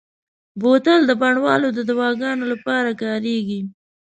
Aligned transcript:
بوتل 0.61 0.99
د 1.05 1.11
بڼوالو 1.21 1.69
د 1.77 1.79
دواګانو 1.89 2.43
لپاره 2.53 2.89
کارېږي. 3.01 3.61